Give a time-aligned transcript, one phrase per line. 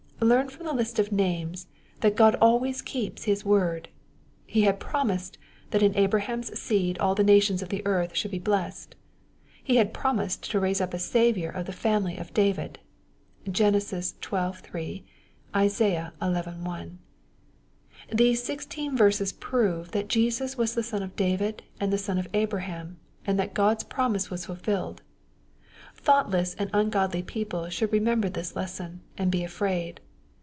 [0.23, 1.65] Learn from this list of names,
[2.01, 3.89] that Ood always keeps His word.
[4.45, 5.39] He had promised,
[5.71, 8.93] that in Abraham's seed all the nations of the earth should be blessed.
[9.63, 12.77] He had promised to raise up a Saviour of the family of David.
[13.51, 13.79] (Gen.
[13.79, 13.99] xii.
[13.99, 15.03] 3;
[15.55, 16.25] Isaiah xi.
[16.27, 16.99] 1.)
[18.13, 22.27] These sixteen verses prove, that Jesus was the son of David and the son of
[22.35, 25.01] Abra ham, and that Grod's promise was fulfilled.—
[25.95, 29.99] Thoughtless and ungodly people should remember this lesson, and be afraid.